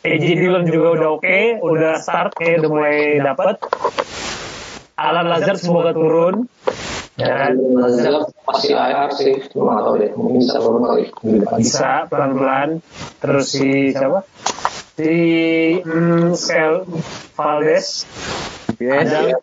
[0.00, 3.60] AJ Dillon juga udah oke, udah start kayak udah mulai dapat.
[4.96, 6.48] Alan Lazard semoga turun.
[7.20, 7.52] Ya?
[7.52, 11.04] Lazard masih IR sih cuma nggak tahu deh mungkin bisa turun kali.
[11.60, 12.70] Bisa pelan-pelan.
[13.20, 14.24] Terus si siapa?
[14.96, 15.14] Si
[15.84, 16.88] mm, Skel
[17.36, 18.08] Valdez.
[18.80, 19.08] Yes.
[19.08, 19.40] Ada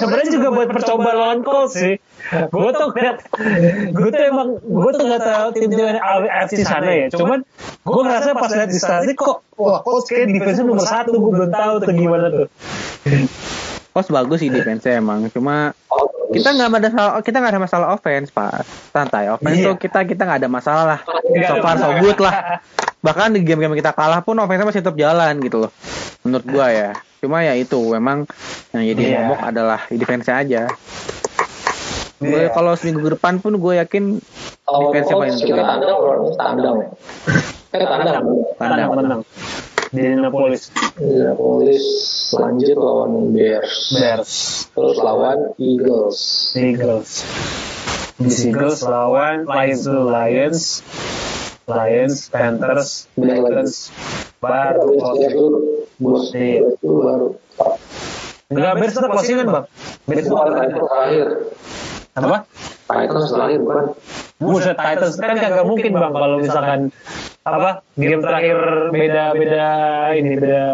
[0.00, 2.00] sebenarnya juga buat percoba lawan Colts sih.
[2.50, 3.16] Gue tuh ngeliat,
[3.90, 7.06] gue tuh emang, gue tuh nggak tahu tim-tim AFC sana ya.
[7.10, 7.40] Cuman
[7.80, 11.50] gue ngerasa pas lihat di statistik kok, wah Colts kayak defense nomor satu, gue belum
[11.50, 12.46] tahu tuh gimana tuh.
[13.94, 15.30] Kos bagus sih defense emang.
[15.30, 15.70] Cuma
[16.34, 18.66] kita nggak ada masalah kita nggak ada masalah offense pak.
[18.90, 19.66] Santai offense Iya.
[19.70, 21.00] tuh kita kita nggak ada masalah lah.
[21.46, 22.58] So far so good lah.
[23.04, 25.70] Bahkan di game-game kita kalah pun offense masih tetap jalan gitu loh.
[26.26, 26.90] Menurut gua ya.
[27.22, 28.26] Cuma ya itu memang
[28.74, 29.16] yang jadi Iya.
[29.22, 30.66] momok adalah defense aja
[32.22, 32.54] gue Iya.
[32.54, 34.22] kalau seminggu depan pun gue yakin
[34.64, 36.88] Kalau defense paling Colts kita tandang lawan tandang ya.
[37.74, 38.24] Eh tandang.
[38.54, 39.20] Tenang.
[39.90, 40.62] Di Indianapolis
[40.98, 41.84] Indianapolis
[42.34, 43.74] lanjut lawan Bears.
[43.94, 44.32] Bears,
[44.72, 46.18] Terus lawan Eagles.
[46.54, 47.10] Eagles.
[48.18, 50.60] Di Eagles lawan Lions Lions,
[51.66, 53.74] Lions, Panthers, Falcons,
[54.38, 56.30] baru Colts.
[56.34, 56.60] Iya.
[56.78, 57.26] Dulu baru.
[58.54, 59.66] Enggak, Bears tetap closingan bang.
[60.06, 61.26] Bears Itu kan terakhir.
[62.14, 62.38] Apa?
[62.84, 63.84] Titans terakhir bukan?
[64.38, 66.80] Buset Titans kan kagak mungkin bang kalau misalkan
[67.42, 68.56] apa game terakhir
[68.90, 69.66] beda beda
[70.14, 70.64] ini beda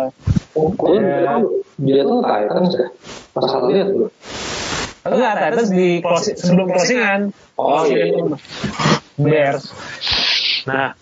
[0.53, 1.46] Oh, bilang
[1.79, 2.88] dia tuh Titans ya.
[3.31, 4.09] Pas salah lihat gue.
[5.00, 7.20] enggak Titans di closing, sebelum closingan
[7.57, 8.12] Oh, iya.
[9.16, 9.72] Bears
[10.68, 10.92] nah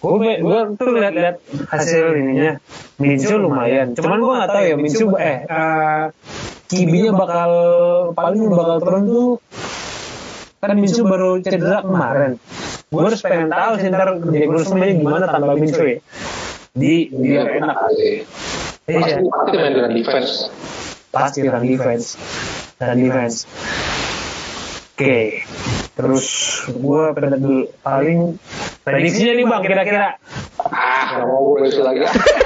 [0.00, 1.36] gue gue tuh lihat-lihat
[1.68, 2.56] hasil ininya
[2.96, 6.08] Minshew lumayan cuman gue nggak tahu ya Minshew eh uh,
[6.70, 7.50] kibinya bakal
[8.14, 9.30] paling bakal turun tuh
[10.60, 12.36] kan Minshew baru cedera kemarin.
[12.92, 15.98] Gue harus pengen tahu sih ntar mainnya gimana tanpa Minshew ya
[16.70, 18.22] di dia enak sih.
[18.86, 19.18] iya.
[19.18, 20.32] Pasti, main dengan defense.
[21.10, 22.14] pasti run defense.
[22.78, 23.36] Run defense.
[24.94, 25.42] Oke
[26.00, 26.26] terus
[26.70, 27.02] gue
[27.84, 28.40] paling
[28.86, 30.08] prediksinya nih bang kira-kira.
[30.70, 32.00] Ah, nggak mau gue lagi.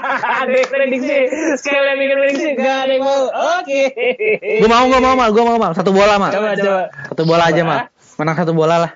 [0.00, 1.16] ada yang prediksi
[1.56, 3.82] sekalian bikin prediksi gak ada yang mau oke
[4.60, 5.30] Gue mau, gue mau, mal.
[5.30, 5.72] Gue mau, mal.
[5.72, 6.30] Satu bola, mal.
[6.30, 7.78] coba coba Satu bola aja, mal.
[8.16, 8.92] Menang satu bola lah.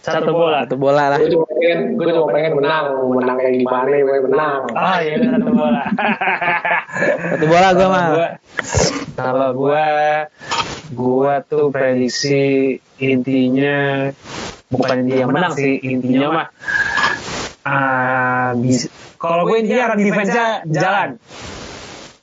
[0.00, 1.18] satu bola Satu bola lah.
[1.20, 2.84] Gue cuma pengen, gue cuma pengen menang.
[3.12, 4.60] Menang kayak gimana, gue menang.
[4.72, 5.82] ah iya satu bola
[7.28, 8.10] Satu bola gue, mal.
[8.14, 8.34] Gua-
[9.18, 9.86] kalau gua
[10.88, 14.08] gua tuh prediksi intinya
[14.70, 16.46] bukan dia yang menang sih intinya mah
[17.68, 18.88] ah bis-
[19.20, 21.08] kalau gue intinya run defense-nya jalan.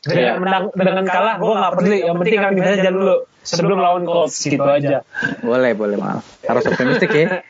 [0.05, 0.33] Dengan Iya.
[0.37, 1.97] menang dengan kalah gue nggak peduli.
[2.01, 3.17] yang penting run defense jalan dulu.
[3.45, 5.05] sebelum lawan Colts gitu aja.
[5.45, 6.25] Boleh, boleh, mal.
[6.49, 7.45] Harus optimistik ya.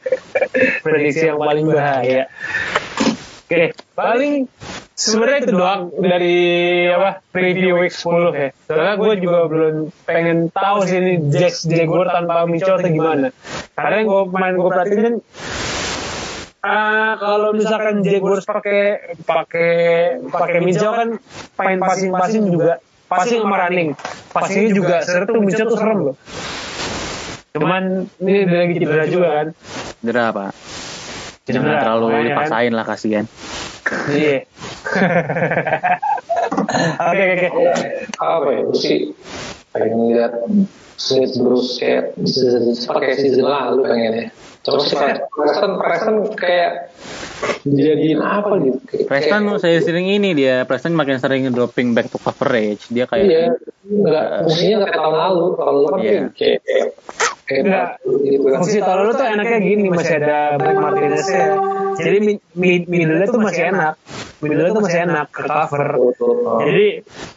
[0.84, 2.27] prediksi yang paling bahaya.
[3.45, 4.49] Oke paling
[4.91, 6.36] sebenarnya itu doang dari
[6.89, 8.49] apa preview week 10 ya.
[8.65, 13.29] Soalnya gue juga belum pengen tahu sih ini Jax Jaguar tanpa Mitchell atau gimana.
[13.71, 15.15] Karena yang gue main gue perhatiin
[16.65, 19.71] ah, kalau misalkan Jaguars pakai pakai
[20.25, 21.10] pakai Mitchell kan
[21.62, 23.93] main passing passing juga passing sama running
[24.34, 26.15] passingnya juga sebenarnya tuh Mitchell tuh serem loh
[27.56, 27.84] cuman
[28.19, 29.47] ini dia lagi cedera juga kan
[30.06, 30.51] Cedera, Pak.
[31.45, 32.30] Cedera, Jangan terlalu makanya kan.
[32.30, 33.25] dipaksain lah, kasihan.
[34.13, 34.38] Iya.
[37.10, 37.47] Oke oke oke.
[38.21, 38.99] Apa ya, sih
[39.75, 40.31] pengen lihat
[40.95, 44.31] Smith Bruce kayak season- pakai season lalu pengennya.
[44.63, 44.97] Coba sih
[45.29, 46.89] Preston, Preston kayak
[47.63, 48.79] jadiin apa gitu.
[48.88, 53.25] Kayak- Preston saya sering ini dia Preston makin sering dropping back to coverage dia kayak
[53.25, 53.43] Iya,
[53.85, 55.45] nggak fungsinya nggak kayak tahun lalu.
[55.53, 56.21] Tahun lalu kan Iya.
[56.33, 56.88] kayak kayak
[57.45, 57.88] kayak Enggak.
[58.25, 58.57] gitu kan.
[58.57, 61.45] Fungsi tahun lalu tuh enaknya gini masih ada Blake Martinez ya.
[61.95, 63.93] Jadi mid, mid middle tuh masih enak.
[64.43, 65.86] Middle tuh masih enak ke cover.
[65.97, 66.60] Oh.
[66.62, 66.88] Jadi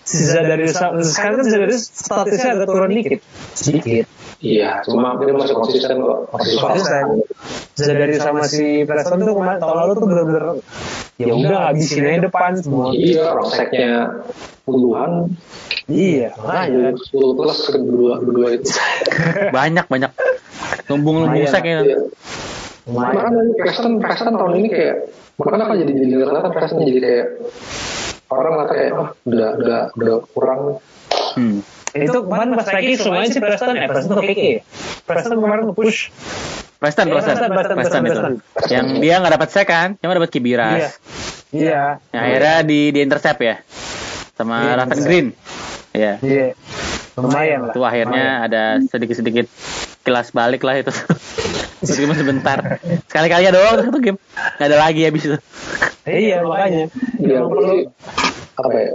[0.03, 3.21] sisa dari sekarang kan sisa dari statusnya agak turun dikit.
[3.55, 4.07] Sedikit.
[4.39, 6.31] Iya, cuma dia masih konsisten kok.
[6.31, 7.05] Masih Konsisten.
[7.75, 10.45] Sisa dari sama si Preston tuh kemarin tahun lalu tuh bener-bener
[11.19, 12.95] ya udah habisin aja depan semua.
[12.95, 14.23] Iya, roseknya
[14.63, 15.35] puluhan,
[15.89, 16.93] Iya, makanya.
[16.95, 18.69] 10 plus kedua berdua itu.
[19.57, 20.13] banyak banyak
[20.89, 21.81] lumbung lumbung sek ya
[22.89, 24.95] Makanya Preston, Preston tahun ini kayak
[25.39, 27.27] makanya kan jadi jadi kelihatan Preston jadi kayak
[28.29, 30.61] orang lah kayak oh, udah udah udah kurang
[31.37, 31.61] hmm.
[31.89, 34.43] Itu kemarin pas lagi semuanya si Preston, eh Preston tuh KK.
[35.09, 35.63] Preston kemarin
[36.79, 38.13] Preston Iya, Preston Preston, Preston, Preston itu
[38.55, 38.71] Preston.
[38.71, 40.37] yang dia nggak dapat sek kan cuma dapat Iya.
[40.37, 40.81] kibiras
[41.49, 41.83] Iya.
[42.13, 43.57] yang akhirnya di di intercept ya
[44.37, 44.99] sama Iya, Raven.
[45.03, 45.27] Green
[45.91, 46.47] ya Iya.
[47.19, 47.75] Lumayan lah.
[47.75, 49.47] itu akhirnya ada sedikit
[50.09, 50.93] kelas balik lah itu
[51.85, 54.19] meskipun sebentar sekali kali doang satu game
[54.57, 55.39] nggak ada lagi habis itu
[56.09, 56.89] Iya, makanya.
[57.21, 57.85] Iya, perlu
[58.57, 58.91] apa ya?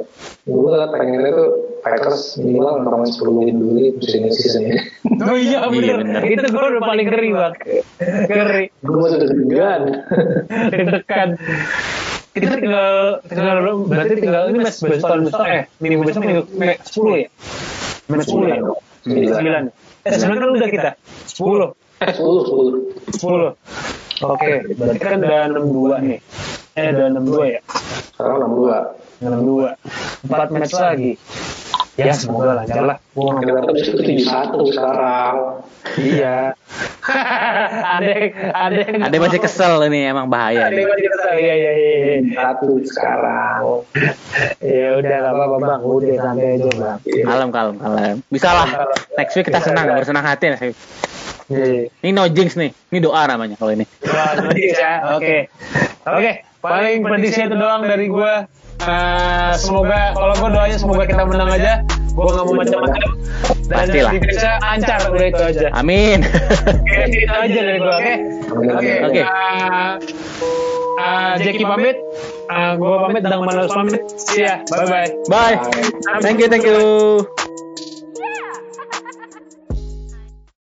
[0.50, 1.50] Gue lah pengennya tuh
[1.86, 4.82] Packers minimal ngomongin 10 win dulu di musim ini season ini.
[5.22, 5.96] Oh iya Iya, bener.
[6.02, 6.22] bener.
[6.26, 7.54] Itu gue udah paling ngeri bang.
[8.02, 8.66] Ngeri.
[8.82, 9.82] Gue masih deg-degan.
[10.74, 11.30] Deg-degan.
[12.34, 12.90] Kita tinggal
[13.30, 16.58] tinggal berarti tinggal ini match besok besok eh minggu besok minggu 10
[17.22, 17.28] ya.
[18.10, 18.58] Match 10 ya.
[19.06, 19.64] Sembilan.
[20.04, 20.12] 9.
[20.12, 20.92] Eh 9 kan udah kita.
[21.32, 21.72] 10.
[22.04, 22.76] Eh, 10, 10.
[23.16, 23.56] 10.
[24.24, 26.20] Oke, berarti kan udah 62 nih.
[26.76, 27.60] Eh udah 62 ya.
[28.12, 29.24] Sekarang 62.
[29.24, 29.72] 62.
[30.28, 31.12] 4 match lagi.
[31.94, 32.98] Ya semoga lancar lah.
[33.14, 35.34] Kita dapat itu 71 sekarang.
[35.94, 36.58] Iya.
[38.02, 40.86] ada yang ada yang ada masih kesel ini emang bahaya Ada yang nih.
[40.90, 41.34] masih kesel.
[41.38, 41.94] Iya iya iya.
[41.94, 42.18] iya.
[42.34, 43.62] Satu sekarang.
[44.58, 45.82] Ya udah nggak apa-apa bang.
[45.86, 46.98] Udah santai aja bang.
[47.30, 48.68] kalem kalem kalem bisa lah
[49.14, 50.46] next week kita senang bersenang hati.
[50.50, 51.92] Iya.
[52.02, 55.14] ini no jinx nih ini doa namanya kalau ini Wah, nanti ya.
[55.14, 55.52] Oke.
[56.10, 56.32] Oke,
[56.64, 58.48] paling prediksi itu doang dari gua.
[58.84, 61.74] Eh, semoga kalau gua doanya semoga kita menang aja.
[62.14, 63.10] Gua nggak mau macam-macam.
[63.64, 64.12] Dan Pastilah.
[64.20, 65.68] bisa lancar udah itu aja.
[65.72, 67.96] amin Oke, itu aja dari gua.
[67.96, 68.14] Oke.
[68.54, 68.92] Oke.
[69.08, 69.22] Oke.
[69.24, 69.94] Eh,
[71.00, 71.98] eh, Jackie pamit.
[72.52, 74.02] Eh, gua pamit dan Manus pamit.
[74.20, 74.62] See ya.
[74.68, 75.10] Bye bye.
[75.32, 75.56] bye
[76.20, 77.53] thank you thank you